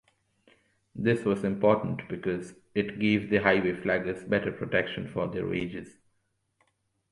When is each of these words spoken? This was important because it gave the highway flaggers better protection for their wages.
This 0.95 1.23
was 1.25 1.43
important 1.43 2.09
because 2.09 2.55
it 2.73 2.97
gave 2.99 3.29
the 3.29 3.37
highway 3.37 3.73
flaggers 3.75 4.23
better 4.27 4.51
protection 4.51 5.07
for 5.07 5.27
their 5.27 5.45
wages. 5.45 5.99